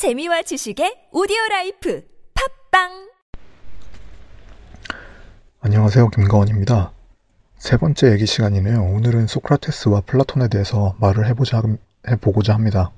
재미와 0.00 0.40
지식의 0.40 1.08
오디오 1.12 1.36
라이프 1.50 2.02
팟빵 2.70 3.10
안녕하세요. 5.60 6.08
김가원입니다. 6.08 6.92
세 7.58 7.76
번째 7.76 8.10
얘기 8.12 8.24
시간이네요. 8.24 8.82
오늘은 8.82 9.26
소크라테스와 9.26 10.00
플라톤에 10.06 10.48
대해서 10.48 10.96
말을 11.00 11.26
해보자, 11.26 11.60
해보고자 12.08 12.54
합니다. 12.54 12.92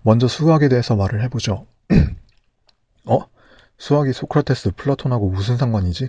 먼저 0.00 0.28
수학에 0.28 0.70
대해서 0.70 0.96
말을 0.96 1.22
해보죠. 1.24 1.66
어? 3.04 3.18
수학이 3.76 4.14
소크라테스, 4.14 4.70
플라톤하고 4.76 5.28
무슨 5.28 5.58
상관이지? 5.58 6.08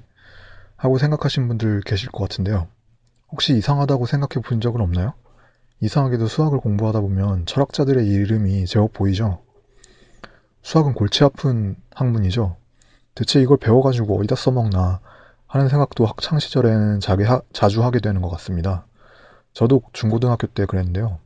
하고 0.77 0.97
생각하신 0.97 1.49
분들 1.49 1.81
계실 1.81 2.09
것 2.09 2.20
같은데요. 2.20 2.70
혹시 3.33 3.57
이상하다고 3.57 4.05
생각해 4.05 4.41
본 4.41 4.61
적은 4.61 4.79
없나요? 4.79 5.13
이상하게도 5.82 6.28
수학을 6.28 6.60
공부하다 6.60 7.02
보면 7.02 7.46
철학자들의 7.46 8.07
이름이 8.07 8.66
제법 8.66 8.94
보이죠? 8.94 9.42
수학은 10.62 10.94
골치 10.94 11.24
아픈 11.24 11.75
학문이죠. 11.93 12.56
대체 13.14 13.42
이걸 13.42 13.57
배워가지고 13.57 14.18
어디다 14.19 14.36
써먹나 14.36 15.00
하는 15.47 15.69
생각도 15.69 16.06
학창 16.06 16.39
시절에는 16.39 17.00
하, 17.25 17.42
자주 17.54 17.83
하게 17.83 18.00
되는 18.00 18.21
것 18.21 18.30
같습니다. 18.30 18.86
저도 19.54 19.82
중고등학교 19.93 20.47
때 20.47 20.66
그랬는데요. 20.66 21.19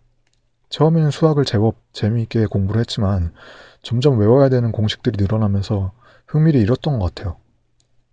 처음에는 0.70 1.10
수학을 1.10 1.46
제법 1.46 1.76
재미있게 1.94 2.46
공부를 2.46 2.80
했지만 2.82 3.34
점점 3.82 4.20
외워야 4.20 4.50
되는 4.50 4.72
공식들이 4.72 5.18
늘어나면서 5.20 5.94
흥미를 6.28 6.62
잃었던 6.62 7.00
것 7.00 7.16
같아요. 7.16 7.38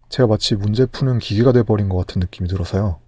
제가 0.09 0.27
마치 0.29 0.55
문제 0.55 0.87
푸는 0.87 1.19
기계가 1.19 1.53
돼버린 1.53 1.89
것 1.89 1.99
같은 1.99 2.21
느낌이 2.21 2.49
들어서요. 2.49 2.99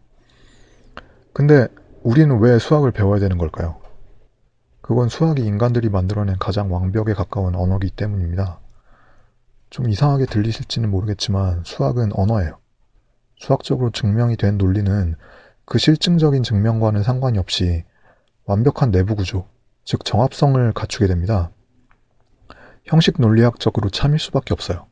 근데 1.33 1.69
우리는 2.03 2.39
왜 2.39 2.59
수학을 2.59 2.93
배워야 2.93 3.19
되는 3.19 3.39
걸까요? 3.39 3.77
그건 4.81 5.09
수학이 5.09 5.43
인간들이 5.45 5.89
만들어낸 5.89 6.37
가장 6.39 6.73
완벽에 6.73 7.13
가까운 7.13 7.55
언어이기 7.55 7.91
때문입니다. 7.91 8.61
좀 9.71 9.91
이상하게 9.91 10.27
들리실지는 10.27 10.91
모르겠지만 10.91 11.63
수학은 11.65 12.13
언어예요. 12.15 12.59
수학적으로 13.37 13.91
증명이 13.91 14.37
된 14.37 14.59
논리는 14.59 15.17
그 15.65 15.79
실증적인 15.79 16.43
증명과는 16.43 17.03
상관이 17.03 17.39
없이 17.39 17.85
완벽한 18.47 18.91
내부 18.91 19.15
구조, 19.15 19.47
즉 19.85 20.05
정합성을 20.05 20.73
갖추게 20.73 21.07
됩니다. 21.07 21.51
형식 22.85 23.21
논리학적으로 23.21 23.91
참일 23.91 24.19
수밖에 24.19 24.55
없어요. 24.55 24.87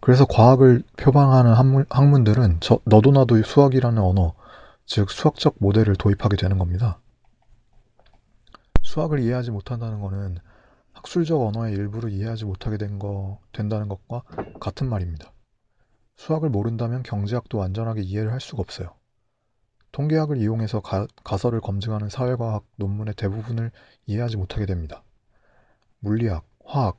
그래서 0.00 0.24
과학을 0.24 0.82
표방하는 0.96 1.52
학문, 1.52 1.84
학문들은 1.90 2.58
저, 2.60 2.78
너도 2.84 3.10
나도 3.10 3.42
수학이라는 3.42 4.00
언어, 4.00 4.34
즉 4.86 5.10
수학적 5.10 5.56
모델을 5.58 5.96
도입하게 5.96 6.36
되는 6.36 6.58
겁니다. 6.58 7.00
수학을 8.82 9.18
이해하지 9.20 9.50
못한다는 9.50 10.00
것은 10.00 10.38
학술적 10.92 11.40
언어의 11.40 11.74
일부를 11.74 12.10
이해하지 12.12 12.44
못하게 12.44 12.78
된 12.78 12.98
거, 12.98 13.40
된다는 13.52 13.88
것과 13.88 14.22
같은 14.60 14.88
말입니다. 14.88 15.32
수학을 16.16 16.48
모른다면 16.48 17.02
경제학도 17.02 17.58
완전하게 17.58 18.02
이해를 18.02 18.32
할 18.32 18.40
수가 18.40 18.62
없어요. 18.62 18.94
통계학을 19.92 20.38
이용해서 20.38 20.80
가, 20.80 21.06
가설을 21.24 21.60
검증하는 21.60 22.08
사회과학 22.08 22.64
논문의 22.76 23.14
대부분을 23.14 23.72
이해하지 24.06 24.36
못하게 24.36 24.66
됩니다. 24.66 25.02
물리학, 25.98 26.44
화학, 26.64 26.96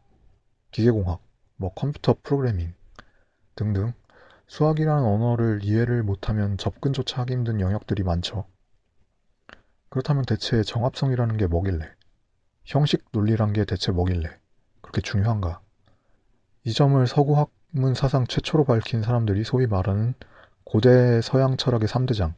기계공학, 0.71 1.21
뭐 1.55 1.73
컴퓨터 1.73 2.15
프로그래밍 2.21 2.73
등등 3.55 3.93
수학이라는 4.47 5.03
언어를 5.03 5.59
이해를 5.63 6.03
못하면 6.03 6.57
접근조차 6.57 7.21
하기 7.21 7.33
힘든 7.33 7.59
영역들이 7.59 8.03
많죠. 8.03 8.45
그렇다면 9.89 10.25
대체 10.25 10.63
정합성이라는 10.63 11.37
게 11.37 11.47
뭐길래? 11.47 11.85
형식 12.65 13.05
논리란 13.11 13.53
게 13.53 13.65
대체 13.65 13.91
뭐길래? 13.91 14.29
그렇게 14.81 15.01
중요한가? 15.01 15.61
이 16.63 16.73
점을 16.73 17.05
서구 17.07 17.37
학문 17.37 17.93
사상 17.93 18.25
최초로 18.25 18.65
밝힌 18.65 19.01
사람들이 19.01 19.43
소위 19.43 19.67
말하는 19.67 20.13
고대 20.63 21.21
서양 21.21 21.55
철학의 21.55 21.87
3대장, 21.87 22.33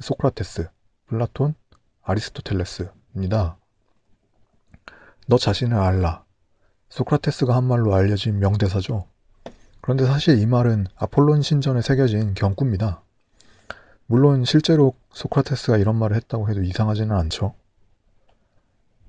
소크라테스, 0.00 0.68
플라톤, 1.06 1.54
아리스토텔레스입니다. 2.02 3.58
너 5.26 5.38
자신을 5.38 5.76
알라. 5.76 6.24
소크라테스가 6.88 7.54
한 7.54 7.64
말로 7.64 7.94
알려진 7.94 8.38
명대사죠. 8.38 9.06
그런데 9.80 10.04
사실 10.06 10.38
이 10.38 10.46
말은 10.46 10.86
아폴론 10.96 11.42
신전에 11.42 11.82
새겨진 11.82 12.34
경구입니다. 12.34 13.02
물론 14.06 14.44
실제로 14.44 14.94
소크라테스가 15.12 15.76
이런 15.76 15.96
말을 15.96 16.16
했다고 16.16 16.50
해도 16.50 16.62
이상하지는 16.62 17.14
않죠. 17.14 17.54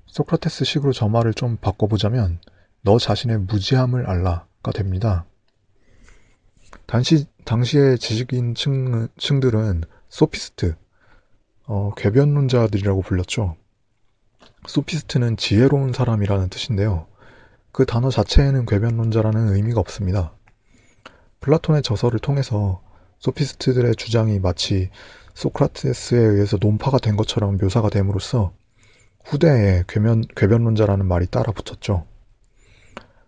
소크라테스 0.06 0.64
식으로 0.64 0.92
저 0.92 1.08
말을 1.08 1.34
좀 1.34 1.56
바꿔보자면 1.56 2.38
너 2.82 2.98
자신의 2.98 3.38
무지함을 3.40 4.06
알라가 4.06 4.72
됩니다. 4.72 5.24
당시, 6.86 7.26
당시의 7.44 7.98
지식인 7.98 8.54
층, 8.54 9.08
층들은 9.16 9.84
소피스트, 10.08 10.74
어, 11.66 11.92
궤변론자들이라고 11.96 13.02
불렸죠. 13.02 13.56
소피스트는 14.66 15.36
지혜로운 15.36 15.92
사람이라는 15.92 16.48
뜻인데요. 16.48 17.06
그 17.72 17.86
단어 17.86 18.10
자체에는 18.10 18.66
궤변론자라는 18.66 19.54
의미가 19.54 19.80
없습니다. 19.80 20.32
플라톤의 21.42 21.82
저서를 21.82 22.18
통해서 22.18 22.80
소피스트들의 23.18 23.96
주장이 23.96 24.38
마치 24.38 24.90
소크라테스에 25.34 26.18
의해서 26.18 26.56
논파가 26.60 26.98
된 26.98 27.16
것처럼 27.16 27.58
묘사가 27.58 27.90
됨으로써 27.90 28.52
후대에 29.24 29.84
궤변, 29.88 30.24
궤변론자라는 30.36 31.06
말이 31.06 31.26
따라 31.26 31.52
붙었죠. 31.52 32.06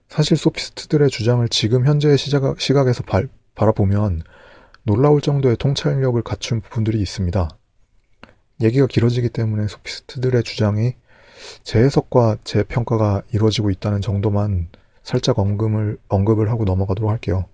사실 0.09 0.37
소피스트들의 0.37 1.11
주장을 1.11 1.47
지금 1.49 1.87
현재의 1.87 2.19
시각, 2.19 2.61
시각에서 2.61 3.03
발, 3.03 3.29
바라보면 3.55 4.23
놀라울 4.85 5.21
정도의 5.21 5.57
통찰력을 5.57 6.21
갖춘 6.23 6.61
부분들이 6.61 7.01
있습니다. 7.01 7.49
얘기가 8.61 8.87
길어지기 8.87 9.31
때문에 9.31 9.67
소피스트들의 9.67 10.43
주장이 10.45 10.95
재해석과 11.65 12.39
재평가가 12.45 13.23
이루어지고 13.33 13.71
있다는 13.71 14.01
정도만 14.01 14.69
살짝 15.03 15.39
언급을, 15.39 15.99
언급을 16.09 16.51
하고 16.51 16.65
넘어가도록 16.65 17.11
할게요. 17.11 17.47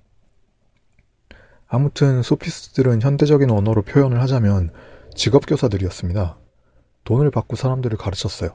아무튼 1.73 2.23
소피스트들은 2.25 3.01
현대적인 3.01 3.49
언어로 3.49 3.83
표현을 3.83 4.21
하자면 4.23 4.73
직업교사들이었습니다. 5.15 6.37
돈을 7.05 7.31
받고 7.31 7.55
사람들을 7.55 7.97
가르쳤어요. 7.97 8.51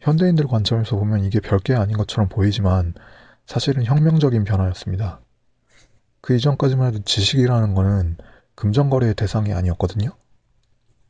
현대인들 0.00 0.46
관점에서 0.46 0.96
보면 0.96 1.24
이게 1.24 1.40
별게 1.40 1.74
아닌 1.74 1.98
것처럼 1.98 2.30
보이지만 2.30 2.94
사실은 3.44 3.84
혁명적인 3.84 4.44
변화였습니다. 4.44 5.20
그 6.22 6.34
이전까지만 6.34 6.86
해도 6.88 7.04
지식이라는 7.04 7.74
것은 7.74 8.16
금전거래의 8.54 9.14
대상이 9.14 9.52
아니었거든요. 9.52 10.12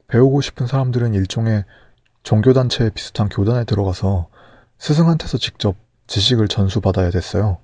배우고 0.09 0.41
싶은 0.41 0.67
사람들은 0.67 1.15
일종의 1.15 1.65
종교단체에 2.25 2.91
비슷한 2.91 3.29
교단에 3.29 3.63
들어가서 3.63 4.29
스승한테서 4.79 5.39
직접 5.39 5.77
지식을 6.09 6.49
전수받아야 6.49 7.11
됐어요. 7.11 7.59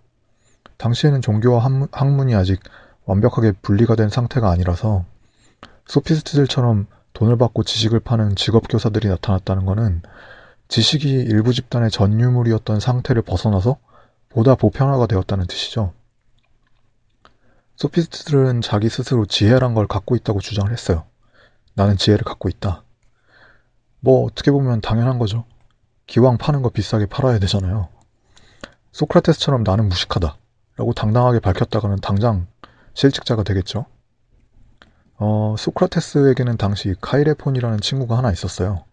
당시에는 0.77 1.23
종교와 1.23 1.89
학문이 1.91 2.35
아직 2.37 2.61
완벽하게 3.07 3.53
분리가 3.53 3.97
된 3.97 4.09
상태가 4.09 4.51
아니라서 4.51 5.05
소피스트들처럼 5.87 6.87
돈을 7.13 7.37
받고 7.37 7.63
지식을 7.63 8.01
파는 8.01 8.37
직업 8.37 8.69
교사들이 8.69 9.09
나타났다는 9.09 9.67
것은 9.67 10.03
지식이 10.69 11.09
일부 11.09 11.53
집단의 11.53 11.91
전유물이었던 11.91 12.81
상태를 12.81 13.23
벗어나서 13.23 13.77
보다 14.31 14.55
보편화가 14.55 15.07
되었다는 15.07 15.47
뜻이죠. 15.47 15.93
소피스트들은 17.77 18.61
자기 18.63 18.89
스스로 18.89 19.27
지혜란 19.27 19.75
걸 19.75 19.87
갖고 19.87 20.17
있다고 20.17 20.41
주장을 20.41 20.71
했어요. 20.73 21.05
나는 21.75 21.97
지혜를 21.97 22.25
갖고 22.25 22.49
있다. 22.49 22.83
뭐 24.01 24.25
어떻게 24.25 24.51
보면 24.51 24.81
당연한 24.81 25.19
거죠. 25.19 25.45
기왕 26.07 26.39
파는 26.39 26.63
거 26.63 26.71
비싸게 26.71 27.07
팔아야 27.07 27.39
되잖아요. 27.39 27.89
소크라테스처럼 28.93 29.65
나는 29.65 29.89
무식하다. 29.89 30.37
라고 30.77 30.93
당당하게 30.93 31.39
밝혔다가는 31.39 31.97
당장 32.01 32.47
실직자가 32.95 33.43
되겠죠. 33.43 33.87
어, 35.17 35.55
소크라테스에게는 35.59 36.57
당시 36.57 36.95
카이레폰이라는 37.01 37.81
친구가 37.81 38.19
하나 38.19 38.33
있었어요. 38.33 38.85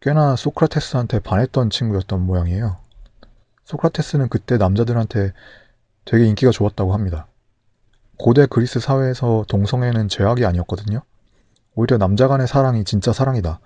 꽤나 0.00 0.36
소크라테스한테 0.36 1.20
반했던 1.20 1.70
친구였던 1.70 2.20
모양이에요. 2.20 2.76
소크라테스는 3.64 4.28
그때 4.28 4.56
남자들한테 4.56 5.32
되게 6.04 6.26
인기가 6.26 6.50
좋았다고 6.50 6.94
합니다. 6.94 7.26
고대 8.18 8.46
그리스 8.46 8.80
사회에서 8.80 9.44
동성애는 9.48 10.08
죄악이 10.08 10.44
아니었거든요. 10.44 11.02
오히려 11.74 11.98
남자 11.98 12.28
간의 12.28 12.48
사랑이 12.48 12.84
진짜 12.84 13.12
사랑이다. 13.12 13.60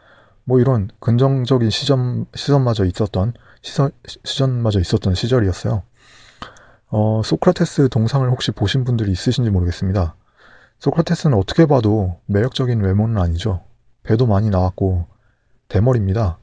뭐 0.44 0.60
이런 0.60 0.90
긍정적인 1.00 1.70
시점, 1.70 2.26
시선마저 2.34 2.84
있었던, 2.84 3.32
시선, 3.62 3.92
시전마저 4.24 4.80
있었던 4.80 5.14
시절이었어요. 5.14 5.82
어, 6.94 7.22
소크라테스 7.24 7.88
동상을 7.88 8.30
혹시 8.30 8.52
보신 8.52 8.84
분들이 8.84 9.10
있으신지 9.12 9.48
모르겠습니다. 9.48 10.14
소크라테스는 10.78 11.38
어떻게 11.38 11.64
봐도 11.64 12.20
매력적인 12.26 12.82
외모는 12.82 13.16
아니죠. 13.16 13.64
배도 14.02 14.26
많이 14.26 14.50
나왔고 14.50 15.06
대머리입니다. 15.68 16.36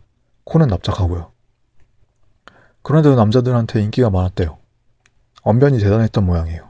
코는 0.46 0.68
납작하고요. 0.68 1.31
그런데도 2.81 3.16
남자들한테 3.16 3.84
인기가 3.84 4.10
많았대요. 4.10 4.57
언변이 5.44 5.78
대단했던 5.78 6.25
모양이에요. 6.25 6.68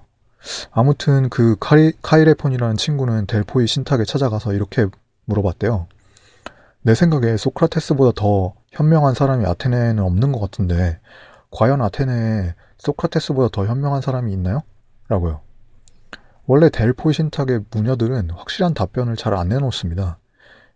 아무튼 0.71 1.29
그 1.29 1.55
카이, 1.57 1.93
카이레폰이라는 2.01 2.75
친구는 2.75 3.27
델포이 3.27 3.65
신탁에 3.65 4.03
찾아가서 4.03 4.51
이렇게 4.51 4.87
물어봤대요. 5.23 5.87
내 6.81 6.95
생각에 6.95 7.37
소크라테스보다 7.37 8.11
더 8.13 8.53
현명한 8.71 9.13
사람이 9.13 9.45
아테네에는 9.45 10.03
없는 10.03 10.33
것 10.33 10.41
같은데 10.41 10.99
과연 11.51 11.81
아테네에 11.81 12.55
소크라테스보다 12.77 13.49
더 13.51 13.65
현명한 13.65 14.01
사람이 14.01 14.31
있나요? 14.33 14.63
라고요. 15.07 15.41
원래 16.45 16.69
델포이 16.69 17.13
신탁의 17.13 17.65
무녀들은 17.71 18.31
확실한 18.31 18.73
답변을 18.73 19.15
잘 19.15 19.33
안 19.33 19.49
내놓습니다. 19.49 20.17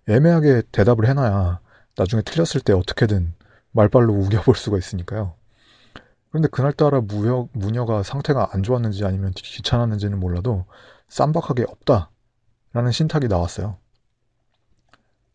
애매하게 0.07 0.63
대답을 0.71 1.07
해놔야 1.07 1.59
나중에 1.97 2.21
틀렸을 2.21 2.61
때 2.63 2.73
어떻게든 2.73 3.33
말빨로 3.71 4.13
우겨볼 4.21 4.55
수가 4.55 4.77
있으니까요. 4.77 5.33
그런데 6.29 6.47
그날따라 6.49 7.01
무녀, 7.01 7.47
무녀가 7.53 8.01
상태가 8.03 8.49
안 8.51 8.63
좋았는지 8.63 9.05
아니면 9.05 9.31
귀찮았는지는 9.35 10.19
몰라도 10.19 10.65
쌈박하게 11.07 11.65
없다 11.67 12.09
라는 12.73 12.91
신탁이 12.91 13.27
나왔어요. 13.27 13.77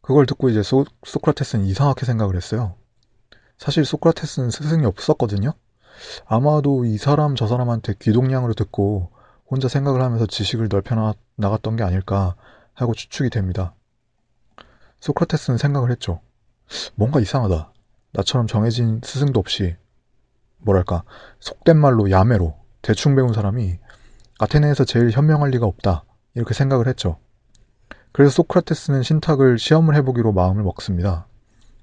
그걸 0.00 0.26
듣고 0.26 0.48
이제 0.48 0.62
소, 0.62 0.84
소크라테스는 1.04 1.66
이상하게 1.66 2.04
생각을 2.04 2.34
했어요. 2.34 2.74
사실 3.58 3.84
소크라테스는 3.84 4.50
스승이 4.50 4.86
없었거든요. 4.86 5.52
아마도 6.26 6.84
이 6.84 6.96
사람 6.96 7.34
저 7.34 7.46
사람한테 7.46 7.94
귀동냥으로 8.00 8.54
듣고 8.54 9.10
혼자 9.50 9.68
생각을 9.68 10.00
하면서 10.00 10.26
지식을 10.26 10.68
넓혀 10.70 11.14
나갔던 11.36 11.76
게 11.76 11.82
아닐까 11.82 12.36
하고 12.72 12.94
추측이 12.94 13.30
됩니다. 13.30 13.74
소크라테스는 15.00 15.58
생각을 15.58 15.90
했죠. 15.90 16.20
뭔가 16.94 17.20
이상하다. 17.20 17.72
나처럼 18.12 18.46
정해진 18.46 19.00
스승도 19.02 19.38
없이 19.40 19.76
뭐랄까 20.58 21.04
속된 21.40 21.76
말로 21.78 22.10
야매로 22.10 22.56
대충 22.82 23.14
배운 23.14 23.32
사람이 23.32 23.78
아테네에서 24.38 24.84
제일 24.84 25.10
현명할 25.10 25.50
리가 25.50 25.66
없다. 25.66 26.04
이렇게 26.34 26.54
생각을 26.54 26.86
했죠. 26.86 27.18
그래서 28.12 28.30
소크라테스는 28.30 29.02
신탁을 29.02 29.58
시험을 29.58 29.94
해보기로 29.96 30.32
마음을 30.32 30.62
먹습니다. 30.62 31.27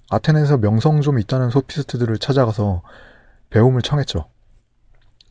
아테네에서 0.09 0.57
명성 0.57 1.01
좀 1.01 1.19
있다는 1.19 1.49
소피스트들을 1.49 2.17
찾아가서 2.17 2.83
배움을 3.49 3.81
청했죠. 3.81 4.29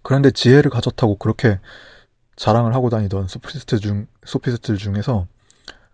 그런데 0.02 0.30
지혜를 0.30 0.70
가졌다고 0.70 1.16
그렇게 1.16 1.58
자랑을 2.36 2.74
하고 2.74 2.90
다니던 2.90 3.28
소피스트 3.28 3.78
중, 3.78 4.06
소피스트들 4.24 4.76
중에서 4.76 5.26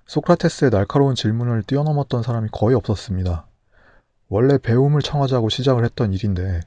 소크라테스의 0.07 0.71
날카로운 0.71 1.15
질문을 1.15 1.63
뛰어넘었던 1.63 2.23
사람이 2.23 2.49
거의 2.51 2.75
없었습니다. 2.75 3.47
원래 4.29 4.59
배움을 4.59 5.03
청하자고 5.03 5.49
시작을 5.49 5.85
했던 5.85 6.13
일인데 6.13 6.61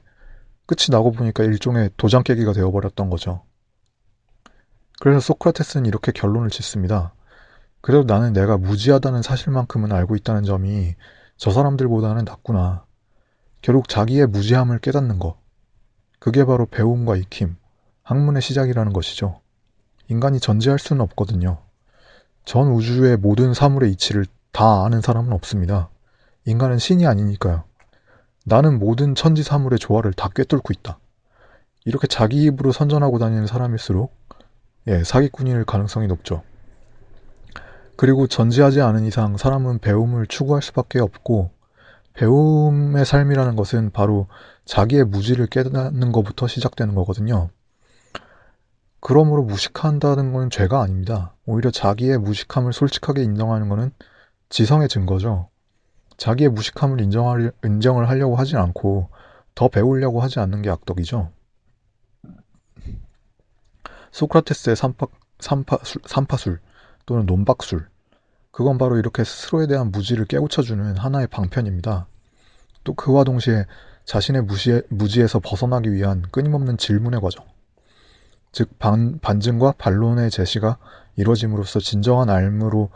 끝이 0.66 0.86
나고 0.90 1.12
보니까 1.12 1.44
일종의 1.44 1.90
도장 1.96 2.22
깨기가 2.22 2.52
되어버렸던 2.52 3.10
거죠. 3.10 3.42
그래서 5.00 5.20
소크라테스는 5.20 5.86
이렇게 5.86 6.12
결론을 6.12 6.50
짓습니다. 6.50 7.12
그래도 7.80 8.04
나는 8.04 8.32
내가 8.32 8.56
무지하다는 8.56 9.20
사실만큼은 9.22 9.92
알고 9.92 10.16
있다는 10.16 10.44
점이 10.44 10.94
저 11.36 11.50
사람들보다는 11.50 12.24
낫구나. 12.24 12.84
결국 13.60 13.88
자기의 13.88 14.26
무지함을 14.26 14.78
깨닫는 14.78 15.18
것. 15.18 15.36
그게 16.18 16.44
바로 16.44 16.66
배움과 16.66 17.16
익힘, 17.16 17.56
학문의 18.02 18.42
시작이라는 18.42 18.92
것이죠. 18.92 19.40
인간이 20.08 20.38
전제할 20.38 20.78
수는 20.78 21.02
없거든요. 21.02 21.58
전 22.44 22.68
우주의 22.68 23.16
모든 23.16 23.54
사물의 23.54 23.90
이치를 23.92 24.26
다 24.52 24.84
아는 24.84 25.00
사람은 25.00 25.32
없습니다. 25.32 25.88
인간은 26.44 26.78
신이 26.78 27.06
아니니까요. 27.06 27.64
나는 28.44 28.78
모든 28.78 29.14
천지 29.14 29.42
사물의 29.42 29.78
조화를 29.78 30.12
다 30.12 30.28
꿰뚫고 30.28 30.72
있다. 30.72 30.98
이렇게 31.86 32.06
자기 32.06 32.44
입으로 32.44 32.72
선전하고 32.72 33.18
다니는 33.18 33.46
사람일수록 33.46 34.14
예, 34.86 35.02
사기꾼일 35.02 35.64
가능성이 35.64 36.06
높죠. 36.06 36.42
그리고 37.96 38.26
전지하지 38.26 38.80
않은 38.80 39.04
이상 39.04 39.36
사람은 39.36 39.78
배움을 39.78 40.26
추구할 40.26 40.62
수밖에 40.62 41.00
없고 41.00 41.50
배움의 42.14 43.04
삶이라는 43.04 43.56
것은 43.56 43.90
바로 43.90 44.28
자기의 44.64 45.04
무지를 45.04 45.46
깨닫는 45.46 46.12
것부터 46.12 46.46
시작되는 46.46 46.94
거거든요. 46.94 47.50
그러므로 49.00 49.42
무식한다는 49.42 50.32
건 50.32 50.48
죄가 50.48 50.80
아닙니다. 50.80 51.34
오히려 51.44 51.70
자기의 51.70 52.18
무식함을 52.18 52.72
솔직하게 52.72 53.22
인정하는 53.22 53.68
것은 53.68 53.92
지성의 54.48 54.88
증거죠. 54.88 55.50
자기의 56.16 56.50
무식함을 56.50 57.00
인정할, 57.00 57.52
인정을 57.64 58.08
하려고 58.08 58.36
하진 58.36 58.56
않고 58.56 59.10
더 59.54 59.68
배우려고 59.68 60.20
하지 60.20 60.40
않는 60.40 60.62
게 60.62 60.70
악덕이죠. 60.70 61.30
소크라테스의 64.12 64.76
삼파, 64.76 65.06
삼파술, 65.40 66.02
삼파술 66.06 66.60
또는 67.06 67.26
논박술 67.26 67.88
그건 68.54 68.78
바로 68.78 68.96
이렇게 68.98 69.24
스스로에 69.24 69.66
대한 69.66 69.90
무지를 69.90 70.26
깨우쳐주는 70.26 70.96
하나의 70.96 71.26
방편입니다. 71.26 72.06
또 72.84 72.94
그와 72.94 73.24
동시에 73.24 73.66
자신의 74.04 74.42
무시에, 74.42 74.82
무지에서 74.90 75.40
벗어나기 75.40 75.92
위한 75.92 76.22
끊임없는 76.30 76.78
질문의 76.78 77.20
과정. 77.20 77.44
즉, 78.52 78.78
반, 78.78 79.18
반증과 79.18 79.74
반론의 79.78 80.30
제시가 80.30 80.78
이루어짐으로써 81.16 81.80
진정한 81.80 82.30
알무로, 82.30 82.90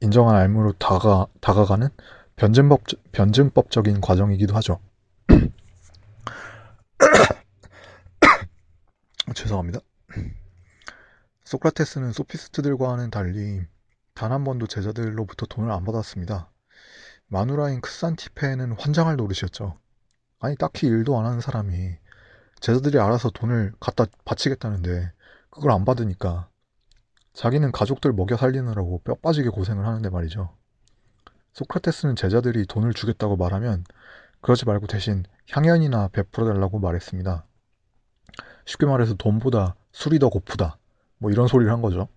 인정한 0.00 0.36
알무로 0.36 0.74
다가, 0.74 1.26
다가가는 1.40 1.88
변증법, 2.36 2.82
변증법적인 3.10 4.00
과정이기도 4.00 4.54
하죠. 4.54 4.78
죄송합니다. 9.34 9.80
소크라테스는 11.46 12.12
소피스트들과는 12.12 13.10
달리 13.10 13.64
단 14.14 14.32
한 14.32 14.42
번도 14.42 14.66
제자들로부터 14.66 15.46
돈을 15.46 15.70
안 15.70 15.84
받았습니다. 15.84 16.50
마누라인 17.28 17.80
크산티페는 17.80 18.72
환장할 18.72 19.14
노릇이었죠. 19.16 19.78
아니 20.40 20.56
딱히 20.56 20.88
일도 20.88 21.16
안 21.16 21.24
하는 21.24 21.40
사람이 21.40 21.98
제자들이 22.58 22.98
알아서 22.98 23.30
돈을 23.30 23.72
갖다 23.78 24.06
바치겠다는데 24.24 25.12
그걸 25.50 25.70
안 25.70 25.84
받으니까 25.84 26.48
자기는 27.32 27.70
가족들 27.70 28.12
먹여 28.12 28.36
살리느라고 28.36 29.02
뼈 29.04 29.14
빠지게 29.14 29.50
고생을 29.50 29.86
하는데 29.86 30.08
말이죠. 30.10 30.52
소크라테스는 31.52 32.16
제자들이 32.16 32.66
돈을 32.66 32.92
주겠다고 32.92 33.36
말하면 33.36 33.84
그러지 34.40 34.64
말고 34.64 34.88
대신 34.88 35.24
향연이나 35.52 36.08
베풀어 36.08 36.46
달라고 36.46 36.80
말했습니다. 36.80 37.46
쉽게 38.64 38.86
말해서 38.86 39.14
돈보다 39.14 39.76
술이 39.92 40.18
더 40.18 40.28
고프다. 40.28 40.78
뭐 41.18 41.30
이런 41.30 41.46
소리를 41.48 41.72
한 41.72 41.82
거죠. 41.82 42.08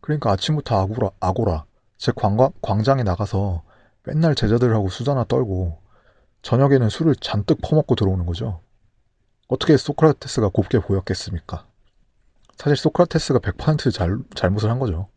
그러니까 0.00 0.30
아침부터 0.32 0.78
아고라, 0.80 1.10
아고라, 1.20 1.64
제 1.96 2.12
광과, 2.14 2.50
광장에 2.60 3.02
나가서 3.02 3.62
맨날 4.04 4.34
제자들하고 4.34 4.88
수다나 4.88 5.24
떨고 5.24 5.78
저녁에는 6.42 6.88
술을 6.90 7.16
잔뜩 7.16 7.58
퍼먹고 7.62 7.94
들어오는 7.94 8.26
거죠. 8.26 8.60
어떻게 9.48 9.76
소크라테스가 9.76 10.48
곱게 10.48 10.78
보였겠습니까? 10.80 11.66
사실 12.56 12.76
소크라테스가 12.76 13.38
100% 13.38 13.92
잘, 13.92 14.18
잘못을 14.34 14.70
한 14.70 14.78
거죠. 14.78 15.08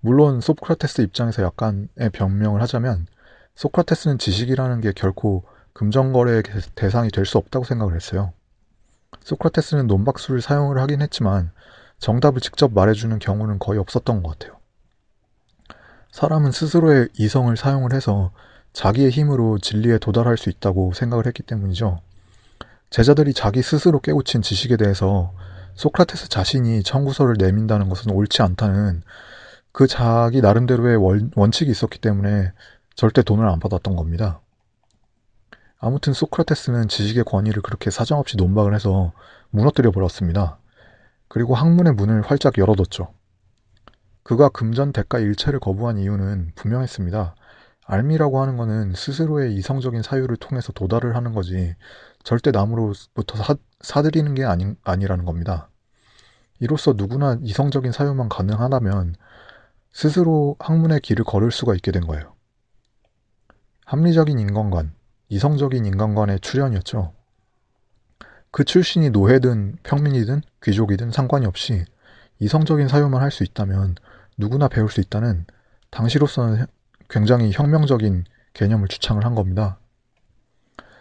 물론 0.00 0.40
소크라테스 0.40 1.02
입장에서 1.02 1.42
약간의 1.42 2.10
변명을 2.12 2.62
하자면 2.62 3.06
소크라테스는 3.56 4.18
지식이라는 4.18 4.80
게 4.80 4.92
결코 4.92 5.44
금전거래의 5.72 6.42
대상이 6.74 7.10
될 7.10 7.26
수 7.26 7.38
없다고 7.38 7.64
생각을 7.64 7.94
했어요. 7.94 8.32
소크라테스는 9.24 9.86
논박수를 9.86 10.40
사용을 10.40 10.78
하긴 10.80 11.02
했지만 11.02 11.52
정답을 12.00 12.40
직접 12.40 12.72
말해주는 12.72 13.18
경우는 13.18 13.58
거의 13.58 13.78
없었던 13.78 14.22
것 14.22 14.38
같아요. 14.38 14.58
사람은 16.10 16.50
스스로의 16.50 17.08
이성을 17.16 17.56
사용을 17.56 17.92
해서 17.92 18.32
자기의 18.72 19.10
힘으로 19.10 19.58
진리에 19.58 19.98
도달할 19.98 20.36
수 20.36 20.50
있다고 20.50 20.92
생각을 20.92 21.26
했기 21.26 21.42
때문이죠. 21.42 22.00
제자들이 22.88 23.32
자기 23.34 23.62
스스로 23.62 24.00
깨우친 24.00 24.42
지식에 24.42 24.76
대해서 24.76 25.32
소크라테스 25.74 26.28
자신이 26.28 26.82
청구서를 26.82 27.36
내민다는 27.38 27.88
것은 27.88 28.10
옳지 28.10 28.42
않다는 28.42 29.02
그 29.72 29.86
자기 29.86 30.40
나름대로의 30.40 30.96
원, 30.96 31.30
원칙이 31.36 31.70
있었기 31.70 32.00
때문에 32.00 32.52
절대 32.96 33.22
돈을 33.22 33.48
안 33.48 33.60
받았던 33.60 33.94
겁니다. 33.94 34.40
아무튼 35.78 36.12
소크라테스는 36.12 36.88
지식의 36.88 37.24
권위를 37.24 37.62
그렇게 37.62 37.90
사정없이 37.90 38.36
논박을 38.36 38.74
해서 38.74 39.12
무너뜨려 39.50 39.92
버렸습니다. 39.92 40.59
그리고 41.30 41.54
학문의 41.54 41.94
문을 41.94 42.22
활짝 42.22 42.58
열어뒀죠. 42.58 43.14
그가 44.24 44.48
금전 44.48 44.92
대가 44.92 45.20
일체를 45.20 45.60
거부한 45.60 45.96
이유는 45.96 46.52
분명했습니다. 46.56 47.36
알미라고 47.86 48.42
하는 48.42 48.56
것은 48.56 48.94
스스로의 48.94 49.54
이성적인 49.54 50.02
사유를 50.02 50.36
통해서 50.38 50.72
도달을 50.72 51.14
하는 51.14 51.32
거지 51.32 51.76
절대 52.24 52.50
남으로부터 52.50 53.36
사, 53.36 53.54
사들이는 53.80 54.34
게 54.34 54.44
아니, 54.44 54.74
아니라는 54.82 55.24
겁니다. 55.24 55.70
이로써 56.58 56.94
누구나 56.96 57.38
이성적인 57.40 57.92
사유만 57.92 58.28
가능하다면 58.28 59.14
스스로 59.92 60.56
학문의 60.58 60.98
길을 60.98 61.24
걸을 61.24 61.52
수가 61.52 61.76
있게 61.76 61.92
된 61.92 62.08
거예요. 62.08 62.34
합리적인 63.84 64.36
인간관, 64.36 64.94
이성적인 65.28 65.86
인간관의 65.86 66.40
출현이었죠. 66.40 67.12
그 68.50 68.64
출신이 68.64 69.10
노예든 69.10 69.76
평민이든 69.82 70.42
귀족이든 70.62 71.12
상관이 71.12 71.46
없이 71.46 71.84
이성적인 72.40 72.88
사유만 72.88 73.22
할 73.22 73.30
수 73.30 73.44
있다면 73.44 73.94
누구나 74.36 74.68
배울 74.68 74.90
수 74.90 75.00
있다는 75.00 75.44
당시로서는 75.90 76.66
굉장히 77.08 77.52
혁명적인 77.52 78.24
개념을 78.54 78.88
주창을 78.88 79.24
한 79.24 79.34
겁니다. 79.34 79.78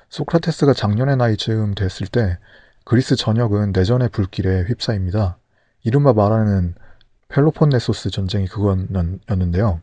소크라테스가 0.09 0.73
작년의 0.73 1.17
나이쯤 1.17 1.75
됐을 1.75 2.07
때 2.07 2.37
그리스 2.83 3.15
전역은 3.15 3.71
내전의 3.71 4.09
불길에 4.09 4.63
휩싸입니다. 4.63 5.37
이른바 5.83 6.13
말하는 6.13 6.75
펠로폰네소스 7.29 8.09
전쟁이 8.09 8.47
그거였는데요. 8.47 9.81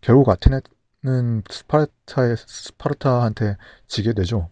결국 0.00 0.30
아테네는 0.30 1.42
스파르타의, 1.50 2.36
스파르타한테 2.38 3.56
지게 3.86 4.14
되죠. 4.14 4.48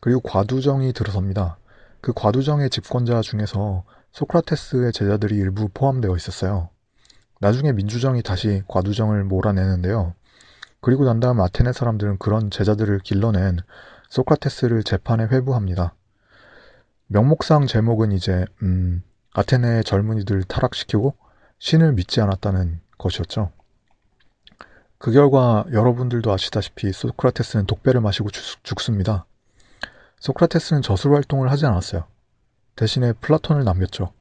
그리고 0.00 0.20
과두정이 0.20 0.92
들어섭니다. 0.92 1.58
그 2.06 2.12
과두정의 2.12 2.70
집권자 2.70 3.20
중에서 3.20 3.82
소크라테스의 4.12 4.92
제자들이 4.92 5.34
일부 5.34 5.68
포함되어 5.68 6.14
있었어요. 6.14 6.68
나중에 7.40 7.72
민주정이 7.72 8.22
다시 8.22 8.62
과두정을 8.68 9.24
몰아내는데요. 9.24 10.14
그리고 10.80 11.04
난 11.04 11.18
다음 11.18 11.40
아테네 11.40 11.72
사람들은 11.72 12.18
그런 12.18 12.52
제자들을 12.52 13.00
길러낸 13.00 13.58
소크라테스를 14.10 14.84
재판에 14.84 15.24
회부합니다. 15.24 15.96
명목상 17.08 17.66
제목은 17.66 18.12
이제 18.12 18.44
음, 18.62 19.02
아테네의 19.34 19.82
젊은이들을 19.82 20.44
타락시키고 20.44 21.16
신을 21.58 21.94
믿지 21.94 22.20
않았다는 22.20 22.82
것이었죠. 22.98 23.50
그 24.98 25.10
결과 25.10 25.64
여러분들도 25.72 26.32
아시다시피 26.32 26.92
소크라테스는 26.92 27.66
독배를 27.66 28.00
마시고 28.00 28.30
죽, 28.30 28.80
습니다 28.80 29.26
소크라테스는 30.20 30.82
저술 30.82 31.14
활동을 31.14 31.50
하지 31.50 31.66
않았어요. 31.66 32.04
대신에 32.74 33.12
플라톤을 33.14 33.64
남겼죠. 33.64 34.12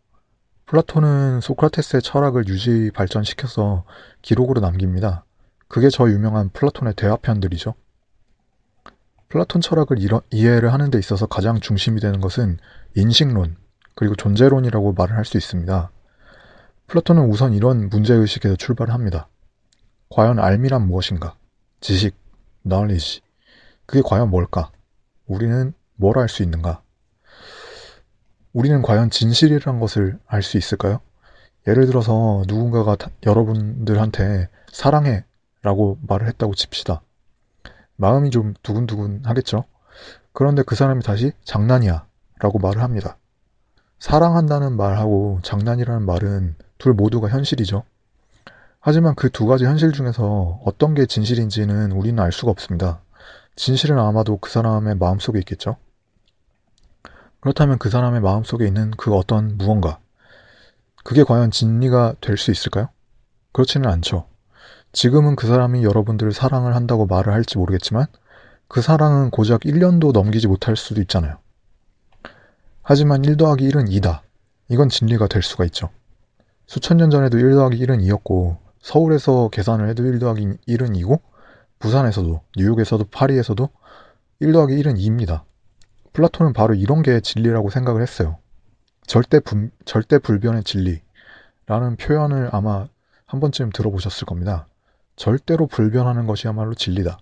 플라톤은 0.66 1.42
소크라테스의 1.42 2.02
철학을 2.02 2.48
유지 2.48 2.92
발전시켜서 2.94 3.86
기록으로 4.22 4.62
남깁니다. 4.62 5.26
그게 5.68 5.90
저 5.90 6.10
유명한 6.10 6.50
플라톤의 6.50 6.96
대화편들이죠. 6.96 7.76
플라톤 9.30 9.62
철학을 9.62 9.98
이해를 10.32 10.72
하는 10.74 10.92
데 10.92 10.98
있어서 11.00 11.26
가장 11.26 11.60
중심이 11.60 12.00
되는 12.00 12.22
것은 12.22 12.58
인식론, 12.96 13.58
그리고 13.96 14.16
존재론이라고 14.16 14.94
말을 14.94 15.16
할 15.16 15.26
수 15.26 15.38
있습니다. 15.38 15.92
플라톤은 16.88 17.30
우선 17.30 17.54
이런 17.54 17.90
문제의식에서 17.90 18.56
출발을 18.56 18.94
합니다. 18.94 19.28
과연 20.10 20.40
앎이란 20.40 20.86
무엇인가? 20.88 21.36
지식, 21.82 22.16
knowledge. 22.64 23.22
그게 23.86 24.02
과연 24.06 24.30
뭘까? 24.30 24.72
우리는 25.26 25.74
뭘 25.96 26.18
알 26.18 26.28
수 26.30 26.44
있는가? 26.44 26.82
우리는 28.54 28.82
과연 28.82 29.10
진실이란 29.10 29.80
것을 29.80 30.20
알 30.28 30.42
수 30.42 30.58
있을까요? 30.58 31.02
예를 31.68 31.88
들어서 31.88 32.44
누군가가 32.48 32.96
여러분들한테 33.26 34.50
사랑해 34.72 35.26
라고 35.62 35.98
말을 36.08 36.28
했다고 36.28 36.54
칩시다. 36.56 37.02
마음이 37.98 38.30
좀 38.30 38.54
두근두근 38.62 39.22
하겠죠? 39.26 39.64
그런데 40.32 40.64
그 40.64 40.76
사람이 40.76 41.02
다시 41.04 41.32
장난이야 41.44 42.06
라고 42.40 42.60
말을 42.60 42.82
합니다. 42.84 43.18
사랑한다는 44.00 44.76
말하고 44.78 45.40
장난이라는 45.44 46.06
말은 46.06 46.56
둘 46.78 46.94
모두가 46.94 47.30
현실이죠. 47.30 47.84
하지만 48.80 49.16
그 49.16 49.30
두 49.30 49.48
가지 49.48 49.66
현실 49.66 49.92
중에서 49.92 50.60
어떤 50.64 50.94
게 50.94 51.06
진실인지는 51.08 51.92
우리는 51.92 52.22
알 52.22 52.32
수가 52.32 52.52
없습니다. 52.52 53.02
진실은 53.56 53.98
아마도 53.98 54.38
그 54.38 54.52
사람의 54.52 54.96
마음속에 54.98 55.40
있겠죠. 55.40 55.78
그렇다면 57.46 57.78
그 57.78 57.92
사람의 57.92 58.22
마음속에 58.22 58.66
있는 58.66 58.90
그 58.98 59.14
어떤 59.14 59.56
무언가, 59.56 60.00
그게 61.04 61.24
과연 61.24 61.52
진리가 61.52 62.16
될 62.20 62.38
수 62.38 62.50
있을까요? 62.50 62.90
그렇지는 63.52 63.88
않죠. 63.88 64.26
지금은 64.94 65.36
그 65.36 65.46
사람이 65.46 65.84
여러분들을 65.84 66.32
사랑을 66.32 66.74
한다고 66.76 67.06
말을 67.06 67.32
할지 67.32 67.60
모르겠지만 67.60 68.08
그 68.68 68.82
사랑은 68.82 69.30
고작 69.30 69.62
1년도 69.62 70.12
넘기지 70.12 70.48
못할 70.48 70.76
수도 70.76 71.02
있잖아요. 71.02 71.38
하지만 72.82 73.24
1 73.24 73.38
더하기 73.38 73.70
1은 73.70 73.92
2다. 73.92 74.22
이건 74.70 74.90
진리가 74.90 75.28
될 75.28 75.44
수가 75.44 75.66
있죠. 75.66 75.92
수천 76.66 76.98
년 76.98 77.12
전에도 77.12 77.38
1 77.38 77.52
더하기 77.52 77.78
1은 77.78 78.02
2였고 78.08 78.58
서울에서 78.82 79.50
계산을 79.50 79.88
해도 79.90 80.04
1 80.04 80.18
더하기 80.18 80.48
1은 80.68 81.00
2고 81.00 81.20
부산에서도 81.78 82.42
뉴욕에서도 82.58 83.06
파리에서도 83.12 83.70
1 84.40 84.52
더하기 84.52 84.76
1은 84.82 84.98
2입니다. 84.98 85.44
플라톤은 86.16 86.54
바로 86.54 86.74
이런 86.76 87.02
게 87.02 87.20
진리라고 87.20 87.70
생각을 87.70 88.02
했어요. 88.02 88.38
절대, 89.06 89.42
분, 89.42 89.70
절대 89.84 90.18
불변의 90.18 90.64
진리라는 90.64 91.98
표현을 92.00 92.50
아마 92.54 92.88
한 93.26 93.40
번쯤 93.42 93.72
들어보셨을 93.72 94.26
겁니다. 94.26 94.66
절대로 95.18 95.68
불변하는 95.68 96.26
것이야말로 96.26 96.74
진리다. 96.74 97.20